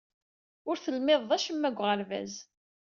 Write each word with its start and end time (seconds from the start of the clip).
Ur 0.69 0.75
telmideḍ 0.77 1.31
acemma 1.35 1.69
deg 1.71 1.79
uɣerbaz. 1.81 2.33